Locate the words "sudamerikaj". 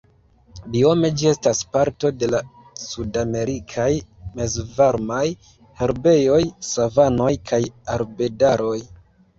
2.85-3.91